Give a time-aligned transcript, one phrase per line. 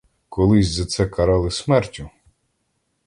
[0.29, 2.09] Колись за це карали смертю.